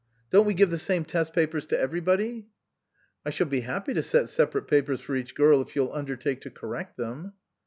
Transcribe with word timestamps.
Don't 0.31 0.47
we 0.47 0.55
give 0.55 0.71
the 0.71 0.79
same 0.79 1.05
test 1.05 1.31
papers 1.31 1.67
to 1.67 1.79
everybody?" 1.79 2.47
"I 3.23 3.29
shall 3.29 3.45
be 3.45 3.61
happy 3.61 3.93
to 3.93 4.01
set 4.01 4.29
separate 4.29 4.65
papers 4.67 4.99
for 4.99 5.15
each 5.15 5.35
girl 5.35 5.61
if 5.61 5.75
you'll 5.75 5.93
undertake 5.93 6.41
to 6.41 6.49
correct 6.49 6.97
them." 6.97 7.33